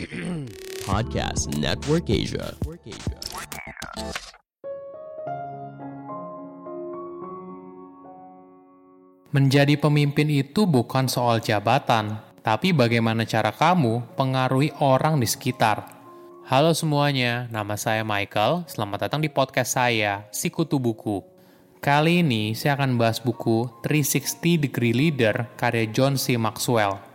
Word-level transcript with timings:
Podcast 0.88 1.52
Network 1.60 2.08
Asia. 2.08 2.56
Menjadi 9.28 9.76
pemimpin 9.76 10.32
itu 10.32 10.64
bukan 10.64 11.04
soal 11.04 11.44
jabatan, 11.44 12.16
tapi 12.40 12.72
bagaimana 12.72 13.28
cara 13.28 13.52
kamu 13.52 14.16
pengaruhi 14.16 14.72
orang 14.80 15.20
di 15.20 15.28
sekitar. 15.28 15.92
Halo 16.48 16.72
semuanya, 16.72 17.44
nama 17.52 17.76
saya 17.76 18.08
Michael. 18.08 18.64
Selamat 18.72 19.04
datang 19.04 19.20
di 19.20 19.28
podcast 19.28 19.76
saya, 19.76 20.24
Sikutu 20.32 20.80
Buku. 20.80 21.20
Kali 21.84 22.24
ini 22.24 22.56
saya 22.56 22.80
akan 22.80 22.96
bahas 22.96 23.20
buku 23.20 23.68
360 23.84 24.64
Degree 24.64 24.96
Leader 24.96 25.52
karya 25.60 25.84
John 25.92 26.16
C. 26.16 26.40
Maxwell. 26.40 27.07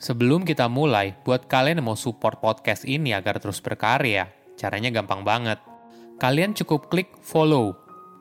Sebelum 0.00 0.48
kita 0.48 0.64
mulai, 0.72 1.12
buat 1.28 1.44
kalian 1.44 1.84
yang 1.84 1.92
mau 1.92 1.98
support 2.00 2.40
podcast 2.40 2.88
ini 2.88 3.12
agar 3.12 3.36
terus 3.36 3.60
berkarya, 3.60 4.32
caranya 4.56 4.88
gampang 4.88 5.20
banget. 5.22 5.60
Kalian 6.16 6.56
cukup 6.56 6.88
klik 6.88 7.12
follow 7.20 7.76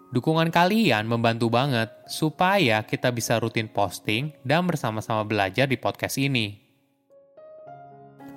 Dukungan 0.09 0.49
kalian 0.49 1.05
membantu 1.05 1.53
banget 1.53 1.93
supaya 2.09 2.81
kita 2.81 3.13
bisa 3.13 3.37
rutin 3.37 3.69
posting 3.69 4.33
dan 4.41 4.65
bersama-sama 4.65 5.21
belajar 5.21 5.69
di 5.69 5.77
podcast 5.77 6.17
ini. 6.17 6.57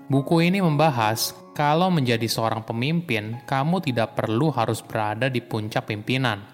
Buku 0.05 0.45
ini 0.45 0.61
membahas 0.61 1.33
kalau 1.57 1.89
menjadi 1.89 2.29
seorang 2.29 2.61
pemimpin, 2.69 3.41
kamu 3.49 3.81
tidak 3.81 4.13
perlu 4.21 4.53
harus 4.53 4.85
berada 4.85 5.33
di 5.33 5.41
puncak 5.41 5.89
pimpinan. 5.89 6.45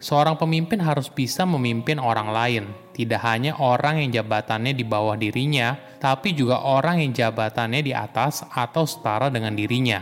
Seorang 0.00 0.40
pemimpin 0.40 0.80
harus 0.80 1.12
bisa 1.12 1.44
memimpin 1.44 2.00
orang 2.00 2.32
lain, 2.32 2.64
tidak 2.96 3.20
hanya 3.20 3.52
orang 3.60 4.00
yang 4.00 4.24
jabatannya 4.24 4.72
di 4.72 4.80
bawah 4.80 5.14
dirinya, 5.14 5.76
tapi 6.00 6.32
juga 6.32 6.64
orang 6.64 7.04
yang 7.04 7.12
jabatannya 7.12 7.84
di 7.84 7.92
atas 7.92 8.40
atau 8.48 8.88
setara 8.88 9.28
dengan 9.28 9.52
dirinya. 9.52 10.00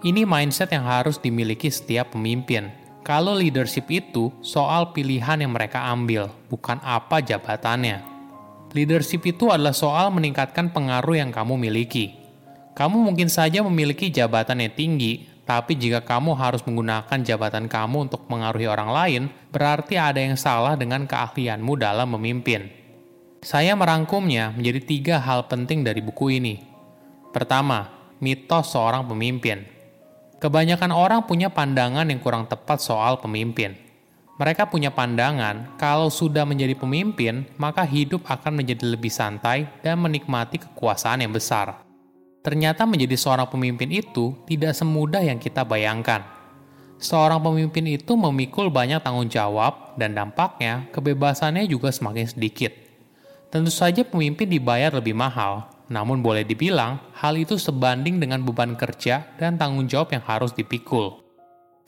Ini 0.00 0.24
mindset 0.24 0.72
yang 0.72 0.88
harus 0.88 1.20
dimiliki 1.20 1.68
setiap 1.68 2.16
pemimpin 2.16 2.80
kalau 3.00 3.32
leadership 3.32 3.88
itu 3.88 4.28
soal 4.44 4.92
pilihan 4.92 5.40
yang 5.40 5.56
mereka 5.56 5.88
ambil, 5.88 6.28
bukan 6.52 6.76
apa 6.84 7.24
jabatannya. 7.24 8.04
Leadership 8.76 9.24
itu 9.24 9.48
adalah 9.48 9.72
soal 9.72 10.12
meningkatkan 10.12 10.68
pengaruh 10.68 11.16
yang 11.16 11.32
kamu 11.32 11.56
miliki. 11.56 12.12
Kamu 12.76 13.00
mungkin 13.00 13.32
saja 13.32 13.64
memiliki 13.64 14.12
jabatan 14.12 14.62
yang 14.62 14.72
tinggi, 14.76 15.26
tapi 15.48 15.74
jika 15.74 16.04
kamu 16.04 16.36
harus 16.38 16.62
menggunakan 16.62 17.18
jabatan 17.26 17.66
kamu 17.66 18.10
untuk 18.10 18.26
mengaruhi 18.30 18.70
orang 18.70 18.90
lain, 18.94 19.22
berarti 19.50 19.98
ada 19.98 20.22
yang 20.22 20.38
salah 20.38 20.78
dengan 20.78 21.08
keahlianmu 21.10 21.74
dalam 21.74 22.14
memimpin. 22.14 22.70
Saya 23.40 23.72
merangkumnya 23.72 24.52
menjadi 24.52 24.80
tiga 24.84 25.16
hal 25.18 25.48
penting 25.48 25.80
dari 25.80 26.04
buku 26.04 26.38
ini. 26.38 26.60
Pertama, 27.32 27.88
mitos 28.20 28.70
seorang 28.70 29.08
pemimpin. 29.08 29.64
Kebanyakan 30.40 30.92
orang 30.92 31.24
punya 31.24 31.48
pandangan 31.48 32.08
yang 32.08 32.20
kurang 32.20 32.44
tepat 32.48 32.80
soal 32.80 33.20
pemimpin. 33.20 33.76
Mereka 34.40 34.72
punya 34.72 34.88
pandangan 34.88 35.76
kalau 35.76 36.08
sudah 36.08 36.48
menjadi 36.48 36.72
pemimpin, 36.72 37.44
maka 37.60 37.84
hidup 37.84 38.24
akan 38.24 38.60
menjadi 38.60 38.88
lebih 38.88 39.12
santai 39.12 39.68
dan 39.84 40.00
menikmati 40.00 40.56
kekuasaan 40.56 41.20
yang 41.20 41.32
besar. 41.32 41.89
Ternyata 42.40 42.88
menjadi 42.88 43.20
seorang 43.20 43.52
pemimpin 43.52 43.92
itu 43.92 44.32
tidak 44.48 44.72
semudah 44.72 45.20
yang 45.20 45.36
kita 45.36 45.60
bayangkan. 45.60 46.24
Seorang 47.00 47.40
pemimpin 47.40 47.84
itu 47.88 48.16
memikul 48.16 48.72
banyak 48.72 49.00
tanggung 49.00 49.28
jawab 49.28 49.96
dan 50.00 50.16
dampaknya 50.16 50.88
kebebasannya 50.92 51.68
juga 51.68 51.92
semakin 51.92 52.28
sedikit. 52.28 52.72
Tentu 53.52 53.68
saja 53.68 54.04
pemimpin 54.04 54.48
dibayar 54.48 54.92
lebih 54.92 55.12
mahal, 55.12 55.68
namun 55.92 56.24
boleh 56.24 56.44
dibilang, 56.46 57.02
hal 57.18 57.36
itu 57.36 57.60
sebanding 57.60 58.20
dengan 58.20 58.40
beban 58.40 58.72
kerja 58.78 59.26
dan 59.36 59.60
tanggung 59.60 59.88
jawab 59.90 60.12
yang 60.16 60.24
harus 60.24 60.52
dipikul. 60.56 61.20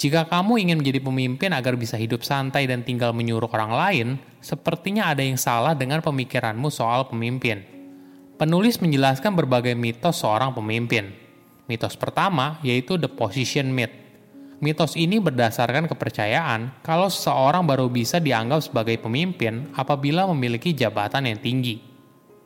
Jika 0.01 0.27
kamu 0.27 0.59
ingin 0.59 0.83
menjadi 0.83 0.99
pemimpin 0.99 1.55
agar 1.55 1.79
bisa 1.79 1.95
hidup 1.95 2.27
santai 2.27 2.67
dan 2.67 2.83
tinggal 2.83 3.15
menyuruh 3.15 3.47
orang 3.53 3.73
lain, 3.73 4.09
sepertinya 4.43 5.13
ada 5.15 5.23
yang 5.23 5.39
salah 5.39 5.79
dengan 5.79 6.03
pemikiranmu 6.03 6.67
soal 6.73 7.07
pemimpin. 7.07 7.82
Penulis 8.43 8.83
menjelaskan 8.83 9.39
berbagai 9.39 9.79
mitos 9.79 10.19
seorang 10.19 10.51
pemimpin. 10.51 11.15
Mitos 11.71 11.95
pertama 11.95 12.59
yaitu 12.67 12.99
the 12.99 13.07
position 13.07 13.71
myth. 13.71 13.95
Mitos 14.59 14.99
ini 14.99 15.23
berdasarkan 15.23 15.87
kepercayaan 15.87 16.83
kalau 16.83 17.07
seseorang 17.07 17.63
baru 17.63 17.87
bisa 17.87 18.19
dianggap 18.19 18.67
sebagai 18.67 18.99
pemimpin 18.99 19.71
apabila 19.79 20.27
memiliki 20.35 20.75
jabatan 20.75 21.31
yang 21.31 21.39
tinggi. 21.39 21.87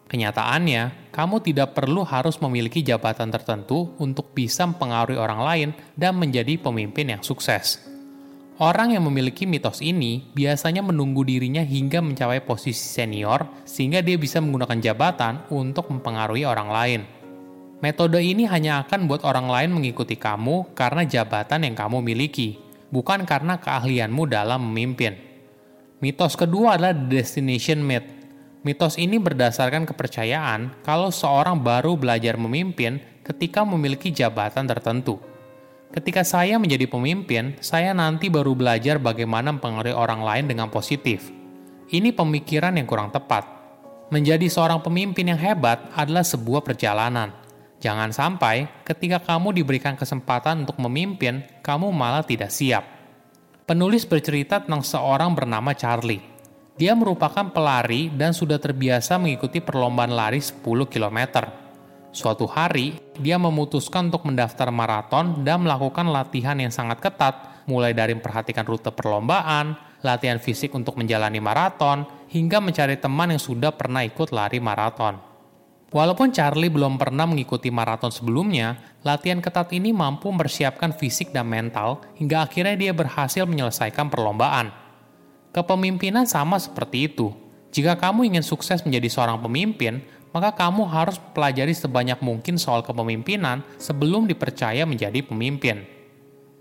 Kenyataannya, 0.04 1.08
kamu 1.16 1.40
tidak 1.40 1.72
perlu 1.72 2.04
harus 2.04 2.36
memiliki 2.44 2.84
jabatan 2.84 3.32
tertentu 3.32 3.96
untuk 3.96 4.36
bisa 4.36 4.68
mempengaruhi 4.68 5.16
orang 5.16 5.40
lain 5.40 5.68
dan 5.96 6.20
menjadi 6.20 6.60
pemimpin 6.60 7.16
yang 7.16 7.24
sukses. 7.24 7.95
Orang 8.56 8.96
yang 8.96 9.04
memiliki 9.04 9.44
mitos 9.44 9.84
ini 9.84 10.32
biasanya 10.32 10.80
menunggu 10.80 11.28
dirinya 11.28 11.60
hingga 11.60 12.00
mencapai 12.00 12.40
posisi 12.40 12.80
senior 12.80 13.64
sehingga 13.68 14.00
dia 14.00 14.16
bisa 14.16 14.40
menggunakan 14.40 14.80
jabatan 14.80 15.34
untuk 15.52 15.92
mempengaruhi 15.92 16.48
orang 16.48 16.70
lain. 16.72 17.00
Metode 17.84 18.24
ini 18.24 18.48
hanya 18.48 18.80
akan 18.88 19.04
buat 19.04 19.28
orang 19.28 19.52
lain 19.52 19.76
mengikuti 19.76 20.16
kamu 20.16 20.72
karena 20.72 21.04
jabatan 21.04 21.68
yang 21.68 21.76
kamu 21.76 22.00
miliki, 22.00 22.56
bukan 22.88 23.28
karena 23.28 23.60
keahlianmu 23.60 24.24
dalam 24.24 24.72
memimpin. 24.72 25.20
Mitos 26.00 26.32
kedua 26.32 26.80
adalah 26.80 26.96
destination 26.96 27.84
myth 27.84 28.16
Mitos 28.66 28.98
ini 28.98 29.22
berdasarkan 29.22 29.86
kepercayaan 29.86 30.82
kalau 30.82 31.14
seorang 31.14 31.62
baru 31.62 31.94
belajar 31.94 32.34
memimpin 32.34 32.98
ketika 33.22 33.62
memiliki 33.62 34.10
jabatan 34.10 34.66
tertentu. 34.66 35.22
Ketika 35.94 36.26
saya 36.26 36.58
menjadi 36.58 36.90
pemimpin, 36.90 37.54
saya 37.62 37.94
nanti 37.94 38.26
baru 38.26 38.58
belajar 38.58 38.98
bagaimana 38.98 39.54
mempengaruhi 39.54 39.94
orang 39.94 40.22
lain 40.22 40.44
dengan 40.50 40.70
positif. 40.70 41.30
Ini 41.86 42.10
pemikiran 42.10 42.74
yang 42.74 42.86
kurang 42.86 43.14
tepat. 43.14 43.46
Menjadi 44.10 44.46
seorang 44.50 44.82
pemimpin 44.82 45.30
yang 45.30 45.38
hebat 45.38 45.86
adalah 45.94 46.26
sebuah 46.26 46.62
perjalanan. 46.66 47.30
Jangan 47.78 48.10
sampai 48.10 48.66
ketika 48.82 49.22
kamu 49.22 49.62
diberikan 49.62 49.94
kesempatan 49.94 50.66
untuk 50.66 50.78
memimpin, 50.82 51.46
kamu 51.62 51.94
malah 51.94 52.26
tidak 52.26 52.50
siap. 52.50 52.82
Penulis 53.66 54.06
bercerita 54.06 54.62
tentang 54.62 54.82
seorang 54.86 55.34
bernama 55.34 55.74
Charlie 55.74 56.36
dia 56.76 56.92
merupakan 56.92 57.48
pelari 57.48 58.12
dan 58.12 58.36
sudah 58.36 58.60
terbiasa 58.60 59.16
mengikuti 59.16 59.64
perlombaan 59.64 60.12
lari 60.12 60.44
10 60.44 60.60
km. 60.92 61.18
Suatu 62.16 62.48
hari, 62.48 62.96
dia 63.20 63.36
memutuskan 63.36 64.08
untuk 64.08 64.24
mendaftar 64.24 64.72
maraton 64.72 65.44
dan 65.44 65.60
melakukan 65.68 66.08
latihan 66.08 66.56
yang 66.56 66.72
sangat 66.72 67.04
ketat, 67.04 67.68
mulai 67.68 67.92
dari 67.92 68.16
memperhatikan 68.16 68.64
rute 68.64 68.88
perlombaan, 68.88 69.76
latihan 70.00 70.40
fisik 70.40 70.72
untuk 70.72 70.96
menjalani 70.96 71.44
maraton, 71.44 72.08
hingga 72.32 72.64
mencari 72.64 72.96
teman 72.96 73.36
yang 73.36 73.42
sudah 73.42 73.68
pernah 73.76 74.00
ikut 74.00 74.32
lari 74.32 74.56
maraton. 74.64 75.20
Walaupun 75.92 76.32
Charlie 76.32 76.72
belum 76.72 76.96
pernah 76.96 77.28
mengikuti 77.28 77.68
maraton 77.68 78.08
sebelumnya, 78.08 78.96
latihan 79.04 79.44
ketat 79.44 79.68
ini 79.76 79.92
mampu 79.92 80.32
mempersiapkan 80.32 80.96
fisik 80.96 81.36
dan 81.36 81.44
mental 81.44 82.00
hingga 82.16 82.48
akhirnya 82.48 82.80
dia 82.80 82.92
berhasil 82.96 83.44
menyelesaikan 83.44 84.08
perlombaan. 84.08 84.72
Kepemimpinan 85.52 86.24
sama 86.24 86.56
seperti 86.56 87.12
itu. 87.12 87.36
Jika 87.76 88.00
kamu 88.00 88.32
ingin 88.32 88.44
sukses 88.44 88.80
menjadi 88.88 89.12
seorang 89.12 89.36
pemimpin, 89.44 90.00
maka 90.30 90.54
kamu 90.54 90.86
harus 90.88 91.18
pelajari 91.34 91.74
sebanyak 91.74 92.18
mungkin 92.22 92.56
soal 92.56 92.82
kepemimpinan 92.86 93.62
sebelum 93.76 94.24
dipercaya 94.24 94.86
menjadi 94.86 95.22
pemimpin. 95.26 95.84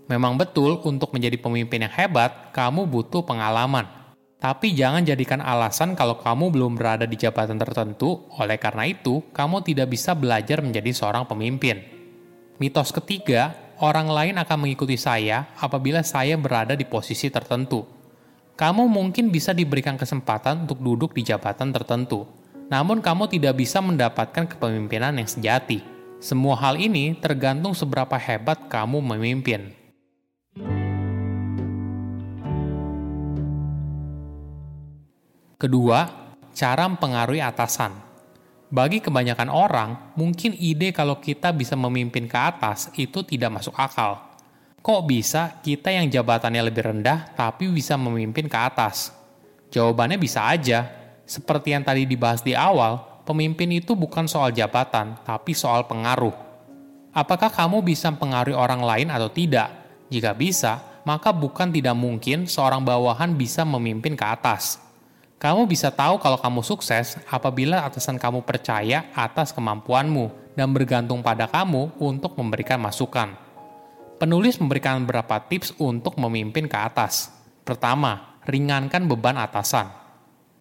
Memang 0.06 0.38
betul, 0.38 0.78
untuk 0.86 1.10
menjadi 1.10 1.34
pemimpin 1.38 1.82
yang 1.82 1.94
hebat, 1.94 2.54
kamu 2.54 2.86
butuh 2.86 3.26
pengalaman. 3.26 3.90
Tapi 4.38 4.70
jangan 4.76 5.02
jadikan 5.02 5.42
alasan 5.42 5.98
kalau 5.98 6.22
kamu 6.22 6.54
belum 6.54 6.78
berada 6.78 7.08
di 7.08 7.18
jabatan 7.18 7.58
tertentu, 7.58 8.30
oleh 8.38 8.54
karena 8.60 8.86
itu, 8.86 9.26
kamu 9.34 9.66
tidak 9.66 9.90
bisa 9.90 10.14
belajar 10.14 10.62
menjadi 10.62 10.94
seorang 10.94 11.26
pemimpin. 11.26 11.82
Mitos 12.62 12.94
ketiga, 12.94 13.58
orang 13.82 14.06
lain 14.06 14.38
akan 14.38 14.58
mengikuti 14.62 14.94
saya 14.94 15.50
apabila 15.58 16.06
saya 16.06 16.38
berada 16.38 16.78
di 16.78 16.86
posisi 16.86 17.26
tertentu 17.26 17.96
kamu 18.56 18.88
mungkin 18.88 19.28
bisa 19.28 19.52
diberikan 19.52 20.00
kesempatan 20.00 20.64
untuk 20.64 20.80
duduk 20.80 21.12
di 21.12 21.20
jabatan 21.20 21.76
tertentu, 21.76 22.24
namun 22.66 22.98
kamu 22.98 23.30
tidak 23.30 23.58
bisa 23.58 23.78
mendapatkan 23.78 24.46
kepemimpinan 24.46 25.18
yang 25.18 25.28
sejati. 25.28 25.82
Semua 26.18 26.56
hal 26.58 26.80
ini 26.80 27.14
tergantung 27.18 27.76
seberapa 27.76 28.16
hebat 28.16 28.66
kamu 28.66 28.98
memimpin. 29.14 29.70
Kedua, 35.56 36.10
cara 36.52 36.84
mempengaruhi 36.90 37.40
atasan. 37.40 37.92
Bagi 38.66 38.98
kebanyakan 38.98 39.48
orang, 39.48 40.14
mungkin 40.18 40.52
ide 40.58 40.90
kalau 40.90 41.22
kita 41.22 41.54
bisa 41.54 41.78
memimpin 41.78 42.26
ke 42.26 42.36
atas 42.36 42.90
itu 42.98 43.22
tidak 43.22 43.62
masuk 43.62 43.72
akal 43.78 44.26
Kok 44.86 45.02
bisa 45.02 45.58
kita 45.66 45.90
yang 45.90 46.06
jabatannya 46.06 46.62
lebih 46.70 46.86
rendah 46.86 47.34
tapi 47.34 47.66
bisa 47.66 47.98
memimpin 47.98 48.46
ke 48.46 48.54
atas? 48.54 49.10
Jawabannya 49.74 50.14
bisa 50.14 50.46
aja. 50.46 51.05
Seperti 51.26 51.74
yang 51.74 51.82
tadi 51.82 52.06
dibahas 52.06 52.40
di 52.40 52.54
awal, 52.54 53.02
pemimpin 53.26 53.66
itu 53.74 53.98
bukan 53.98 54.30
soal 54.30 54.54
jabatan, 54.54 55.18
tapi 55.26 55.52
soal 55.52 55.84
pengaruh. 55.90 56.32
Apakah 57.10 57.50
kamu 57.50 57.82
bisa 57.82 58.06
mempengaruhi 58.14 58.54
orang 58.54 58.80
lain 58.80 59.08
atau 59.10 59.26
tidak? 59.26 59.68
Jika 60.06 60.38
bisa, 60.38 61.02
maka 61.02 61.34
bukan 61.34 61.74
tidak 61.74 61.98
mungkin 61.98 62.46
seorang 62.46 62.86
bawahan 62.86 63.34
bisa 63.34 63.66
memimpin 63.66 64.14
ke 64.14 64.22
atas. 64.22 64.78
Kamu 65.36 65.66
bisa 65.66 65.92
tahu 65.92 66.16
kalau 66.22 66.38
kamu 66.38 66.64
sukses 66.64 67.18
apabila 67.28 67.84
atasan 67.84 68.16
kamu 68.16 68.46
percaya 68.46 69.10
atas 69.12 69.52
kemampuanmu 69.52 70.54
dan 70.56 70.72
bergantung 70.72 71.20
pada 71.20 71.44
kamu 71.44 71.92
untuk 72.00 72.38
memberikan 72.40 72.80
masukan. 72.80 73.36
Penulis 74.16 74.56
memberikan 74.56 75.04
beberapa 75.04 75.36
tips 75.44 75.76
untuk 75.76 76.16
memimpin 76.16 76.64
ke 76.64 76.78
atas. 76.80 77.28
Pertama, 77.68 78.40
ringankan 78.48 79.04
beban 79.04 79.36
atasan. 79.36 80.05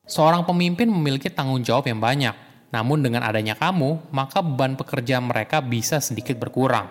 Seorang 0.05 0.45
pemimpin 0.45 0.85
memiliki 0.85 1.33
tanggung 1.33 1.65
jawab 1.65 1.89
yang 1.89 1.97
banyak, 1.97 2.37
namun 2.69 3.01
dengan 3.01 3.25
adanya 3.25 3.57
kamu, 3.57 4.13
maka 4.13 4.45
beban 4.45 4.77
pekerjaan 4.77 5.25
mereka 5.25 5.65
bisa 5.65 5.97
sedikit 5.97 6.37
berkurang. 6.37 6.85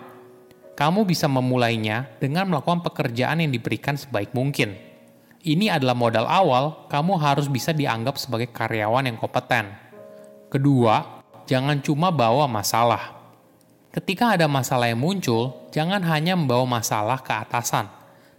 Kamu 0.75 1.07
bisa 1.07 1.31
memulainya 1.31 2.11
dengan 2.19 2.51
melakukan 2.51 2.83
pekerjaan 2.83 3.39
yang 3.39 3.55
diberikan 3.55 3.95
sebaik 3.95 4.35
mungkin. 4.35 4.75
Ini 5.47 5.71
adalah 5.71 5.95
modal 5.95 6.27
awal, 6.27 6.91
kamu 6.91 7.15
harus 7.15 7.47
bisa 7.47 7.71
dianggap 7.71 8.19
sebagai 8.19 8.51
karyawan 8.51 9.07
yang 9.07 9.15
kompeten. 9.15 9.71
Kedua, 10.51 11.23
jangan 11.47 11.79
cuma 11.79 12.11
bawa 12.11 12.51
masalah. 12.51 13.15
Ketika 13.95 14.35
ada 14.35 14.51
masalah 14.51 14.91
yang 14.91 14.99
muncul, 14.99 15.71
jangan 15.71 16.03
hanya 16.03 16.35
membawa 16.35 16.67
masalah 16.67 17.23
ke 17.23 17.31
atasan, 17.31 17.87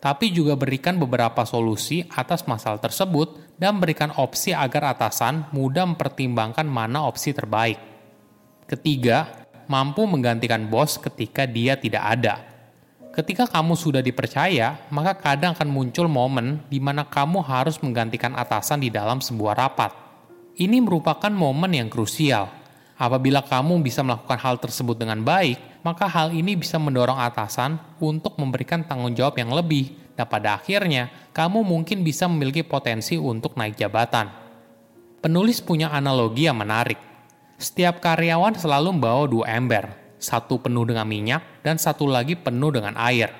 tapi 0.01 0.31
juga 0.31 0.55
berikan 0.55 1.01
beberapa 1.01 1.43
solusi 1.49 2.05
atas 2.13 2.45
masalah 2.45 2.79
tersebut 2.79 3.57
dan 3.57 3.81
berikan 3.81 4.13
opsi 4.15 4.53
agar 4.53 4.97
atasan 4.97 5.49
mudah 5.51 5.89
mempertimbangkan 5.89 6.69
mana 6.69 7.09
opsi 7.09 7.33
terbaik. 7.33 7.81
Ketiga, 8.69 9.47
mampu 9.67 10.05
menggantikan 10.05 10.69
bos 10.69 11.01
ketika 11.01 11.49
dia 11.49 11.75
tidak 11.81 12.05
ada. 12.05 12.35
Ketika 13.17 13.49
kamu 13.49 13.81
sudah 13.81 14.05
dipercaya, 14.05 14.77
maka 14.93 15.17
kadang 15.17 15.57
akan 15.57 15.73
muncul 15.73 16.05
momen 16.05 16.61
di 16.69 16.77
mana 16.77 17.09
kamu 17.09 17.41
harus 17.41 17.81
menggantikan 17.81 18.37
atasan 18.37 18.85
di 18.85 18.93
dalam 18.93 19.25
sebuah 19.25 19.57
rapat. 19.57 19.89
Ini 20.61 20.85
merupakan 20.85 21.33
momen 21.33 21.73
yang 21.73 21.89
krusial. 21.89 22.53
Apabila 22.97 23.41
kamu 23.45 23.81
bisa 23.81 24.05
melakukan 24.05 24.37
hal 24.37 24.61
tersebut 24.61 25.01
dengan 25.01 25.25
baik, 25.25 25.76
maka 25.87 26.11
hal 26.11 26.35
ini 26.35 26.59
bisa 26.59 26.83
mendorong 26.83 27.15
atasan 27.15 27.79
untuk 28.03 28.35
memberikan 28.43 28.83
tanggung 28.83 29.15
jawab 29.15 29.39
yang 29.39 29.55
lebih 29.55 29.95
dan 30.19 30.27
pada 30.27 30.59
akhirnya 30.59 31.15
kamu 31.31 31.63
mungkin 31.63 32.03
bisa 32.03 32.27
memiliki 32.27 32.67
potensi 32.67 33.15
untuk 33.15 33.55
naik 33.55 33.79
jabatan. 33.79 34.27
Penulis 35.23 35.63
punya 35.63 35.95
analogi 35.95 36.51
yang 36.51 36.59
menarik. 36.59 36.99
Setiap 37.55 38.03
karyawan 38.03 38.59
selalu 38.59 38.99
membawa 38.99 39.31
dua 39.31 39.47
ember, 39.55 39.95
satu 40.19 40.59
penuh 40.59 40.83
dengan 40.91 41.07
minyak 41.07 41.63
dan 41.63 41.79
satu 41.79 42.11
lagi 42.11 42.35
penuh 42.35 42.75
dengan 42.75 42.99
air. 42.99 43.31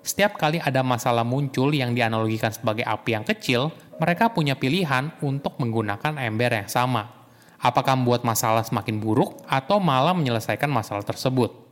Setiap 0.00 0.40
kali 0.40 0.56
ada 0.56 0.80
masalah 0.80 1.28
muncul 1.28 1.76
yang 1.76 1.92
dianalogikan 1.92 2.56
sebagai 2.56 2.88
api 2.88 3.20
yang 3.20 3.26
kecil, 3.26 3.68
mereka 4.00 4.32
punya 4.32 4.56
pilihan 4.56 5.12
untuk 5.20 5.60
menggunakan 5.60 6.16
ember 6.24 6.56
yang 6.56 6.70
sama. 6.72 7.12
Apakah 7.60 8.00
membuat 8.00 8.24
masalah 8.24 8.64
semakin 8.64 8.96
buruk 8.96 9.44
atau 9.44 9.76
malah 9.76 10.14
menyelesaikan 10.14 10.70
masalah 10.70 11.02
tersebut? 11.02 11.65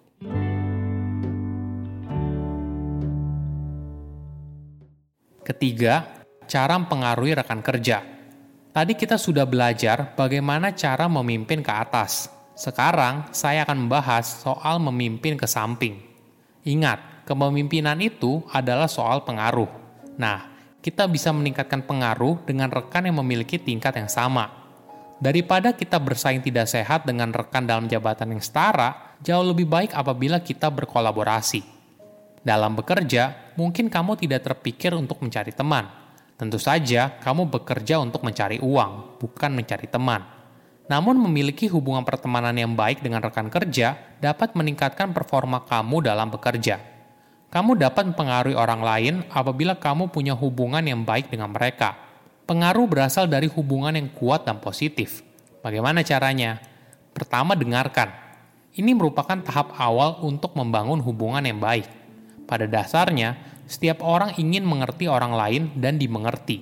Ketiga, 5.44 6.24
cara 6.48 6.80
mempengaruhi 6.80 7.36
rekan 7.36 7.60
kerja. 7.60 8.00
Tadi 8.72 8.96
kita 8.96 9.20
sudah 9.20 9.44
belajar 9.44 10.16
bagaimana 10.16 10.72
cara 10.72 11.04
memimpin 11.04 11.60
ke 11.60 11.68
atas. 11.68 12.32
Sekarang 12.56 13.28
saya 13.28 13.68
akan 13.68 13.84
membahas 13.84 14.40
soal 14.40 14.80
memimpin 14.80 15.36
ke 15.36 15.44
samping. 15.44 16.00
Ingat, 16.64 17.28
kepemimpinan 17.28 18.00
itu 18.00 18.40
adalah 18.56 18.88
soal 18.88 19.20
pengaruh. 19.28 19.68
Nah, 20.16 20.48
kita 20.80 21.04
bisa 21.12 21.28
meningkatkan 21.28 21.84
pengaruh 21.84 22.40
dengan 22.48 22.72
rekan 22.72 23.04
yang 23.04 23.20
memiliki 23.20 23.60
tingkat 23.60 24.00
yang 24.00 24.08
sama. 24.08 24.48
Daripada 25.20 25.76
kita 25.76 26.00
bersaing 26.00 26.40
tidak 26.40 26.72
sehat 26.72 27.04
dengan 27.04 27.36
rekan 27.36 27.68
dalam 27.68 27.84
jabatan 27.84 28.32
yang 28.32 28.40
setara, 28.40 29.18
jauh 29.20 29.44
lebih 29.44 29.68
baik 29.68 29.92
apabila 29.92 30.40
kita 30.40 30.72
berkolaborasi. 30.72 31.73
Dalam 32.44 32.76
bekerja, 32.76 33.56
mungkin 33.56 33.88
kamu 33.88 34.20
tidak 34.20 34.44
terpikir 34.44 34.92
untuk 34.92 35.24
mencari 35.24 35.48
teman. 35.48 35.88
Tentu 36.36 36.60
saja, 36.60 37.16
kamu 37.24 37.48
bekerja 37.48 37.96
untuk 37.96 38.20
mencari 38.20 38.60
uang, 38.60 39.16
bukan 39.16 39.50
mencari 39.56 39.88
teman. 39.88 40.20
Namun, 40.84 41.16
memiliki 41.24 41.72
hubungan 41.72 42.04
pertemanan 42.04 42.52
yang 42.52 42.76
baik 42.76 43.00
dengan 43.00 43.24
rekan 43.24 43.48
kerja 43.48 43.96
dapat 44.20 44.52
meningkatkan 44.52 45.16
performa 45.16 45.64
kamu 45.64 46.04
dalam 46.04 46.28
bekerja. 46.28 46.84
Kamu 47.48 47.80
dapat 47.80 48.12
mempengaruhi 48.12 48.52
orang 48.60 48.84
lain 48.84 49.14
apabila 49.32 49.80
kamu 49.80 50.12
punya 50.12 50.36
hubungan 50.36 50.84
yang 50.84 51.00
baik 51.00 51.32
dengan 51.32 51.48
mereka. 51.48 51.96
Pengaruh 52.44 52.84
berasal 52.84 53.24
dari 53.24 53.48
hubungan 53.48 53.96
yang 53.96 54.12
kuat 54.12 54.44
dan 54.44 54.60
positif. 54.60 55.24
Bagaimana 55.64 56.04
caranya? 56.04 56.60
Pertama, 57.16 57.56
dengarkan. 57.56 58.12
Ini 58.76 58.92
merupakan 58.92 59.40
tahap 59.40 59.72
awal 59.80 60.20
untuk 60.20 60.52
membangun 60.52 61.00
hubungan 61.00 61.40
yang 61.40 61.56
baik 61.56 62.03
pada 62.44 62.68
dasarnya, 62.68 63.36
setiap 63.64 64.04
orang 64.04 64.36
ingin 64.36 64.64
mengerti 64.64 65.08
orang 65.08 65.32
lain 65.32 65.62
dan 65.80 65.96
dimengerti. 65.96 66.60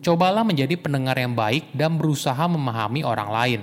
Cobalah 0.00 0.40
menjadi 0.40 0.80
pendengar 0.80 1.20
yang 1.20 1.36
baik 1.36 1.76
dan 1.76 2.00
berusaha 2.00 2.40
memahami 2.48 3.04
orang 3.04 3.30
lain. 3.30 3.60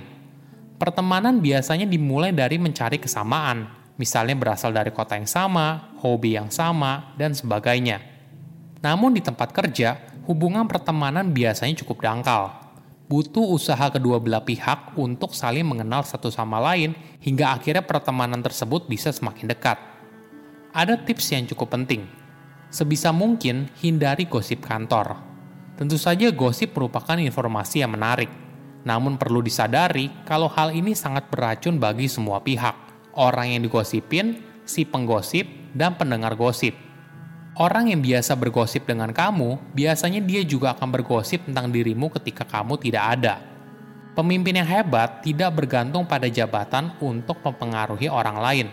Pertemanan 0.78 1.42
biasanya 1.42 1.90
dimulai 1.90 2.30
dari 2.30 2.54
mencari 2.62 3.02
kesamaan, 3.02 3.66
misalnya 3.98 4.38
berasal 4.38 4.70
dari 4.70 4.94
kota 4.94 5.18
yang 5.18 5.26
sama, 5.26 5.98
hobi 5.98 6.38
yang 6.38 6.54
sama, 6.54 7.10
dan 7.18 7.34
sebagainya. 7.34 7.98
Namun 8.78 9.18
di 9.18 9.18
tempat 9.18 9.50
kerja, 9.50 9.98
hubungan 10.30 10.70
pertemanan 10.70 11.34
biasanya 11.34 11.82
cukup 11.82 12.06
dangkal. 12.06 12.54
Butuh 13.10 13.42
usaha 13.42 13.90
kedua 13.90 14.22
belah 14.22 14.46
pihak 14.46 14.94
untuk 14.94 15.34
saling 15.34 15.66
mengenal 15.66 16.06
satu 16.06 16.30
sama 16.30 16.62
lain 16.62 16.94
hingga 17.18 17.50
akhirnya 17.58 17.82
pertemanan 17.82 18.38
tersebut 18.38 18.86
bisa 18.86 19.10
semakin 19.10 19.50
dekat 19.50 19.80
ada 20.72 21.00
tips 21.00 21.32
yang 21.32 21.48
cukup 21.48 21.72
penting. 21.72 22.04
Sebisa 22.68 23.08
mungkin 23.08 23.72
hindari 23.80 24.28
gosip 24.28 24.60
kantor. 24.60 25.16
Tentu 25.80 25.96
saja 25.96 26.28
gosip 26.28 26.76
merupakan 26.76 27.16
informasi 27.16 27.80
yang 27.80 27.96
menarik. 27.96 28.28
Namun 28.84 29.16
perlu 29.16 29.40
disadari 29.40 30.12
kalau 30.28 30.50
hal 30.52 30.76
ini 30.76 30.92
sangat 30.92 31.32
beracun 31.32 31.80
bagi 31.80 32.10
semua 32.10 32.44
pihak. 32.44 32.76
Orang 33.16 33.48
yang 33.48 33.64
digosipin, 33.64 34.44
si 34.68 34.84
penggosip, 34.84 35.48
dan 35.72 35.96
pendengar 35.96 36.36
gosip. 36.36 36.76
Orang 37.58 37.90
yang 37.90 37.98
biasa 37.98 38.38
bergosip 38.38 38.86
dengan 38.86 39.10
kamu, 39.10 39.74
biasanya 39.74 40.22
dia 40.22 40.46
juga 40.46 40.78
akan 40.78 40.94
bergosip 40.94 41.42
tentang 41.42 41.74
dirimu 41.74 42.06
ketika 42.14 42.46
kamu 42.46 42.78
tidak 42.78 43.18
ada. 43.18 43.34
Pemimpin 44.14 44.62
yang 44.62 44.68
hebat 44.68 45.26
tidak 45.26 45.54
bergantung 45.58 46.06
pada 46.06 46.30
jabatan 46.30 46.94
untuk 47.02 47.42
mempengaruhi 47.42 48.06
orang 48.06 48.38
lain, 48.38 48.66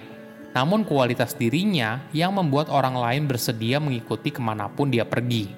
namun 0.56 0.88
kualitas 0.88 1.36
dirinya 1.36 2.00
yang 2.16 2.32
membuat 2.40 2.72
orang 2.72 2.96
lain 2.96 3.28
bersedia 3.28 3.76
mengikuti 3.84 4.32
ke 4.32 4.40
mana 4.40 4.72
pun 4.72 4.88
dia 4.88 5.04
pergi. 5.04 5.52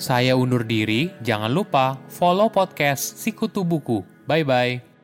Saya 0.00 0.32
undur 0.36 0.64
diri, 0.64 1.12
jangan 1.20 1.52
lupa 1.52 2.00
follow 2.08 2.48
podcast 2.48 3.20
Sikutu 3.20 3.60
Buku. 3.60 4.00
Bye-bye. 4.24 4.96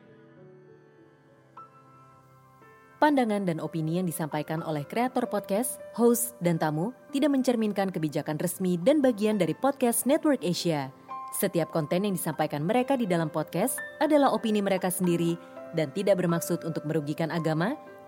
Pandangan 2.97 3.43
dan 3.43 3.59
opini 3.59 3.99
yang 3.99 4.07
disampaikan 4.07 4.63
oleh 4.63 4.87
kreator 4.87 5.27
podcast, 5.27 5.77
host, 5.93 6.39
dan 6.39 6.55
tamu 6.55 6.95
tidak 7.11 7.35
mencerminkan 7.35 7.91
kebijakan 7.91 8.39
resmi 8.39 8.79
dan 8.79 9.03
bagian 9.03 9.35
dari 9.35 9.51
podcast 9.53 10.07
Network 10.07 10.39
Asia. 10.41 10.89
Setiap 11.35 11.73
konten 11.73 12.07
yang 12.07 12.15
disampaikan 12.15 12.63
mereka 12.63 12.95
di 12.95 13.03
dalam 13.03 13.27
podcast 13.27 13.75
adalah 13.99 14.31
opini 14.31 14.63
mereka 14.63 14.87
sendiri 14.87 15.35
dan 15.75 15.91
tidak 15.91 16.21
bermaksud 16.21 16.63
untuk 16.63 16.85
merugikan 16.85 17.27
agama, 17.33 17.75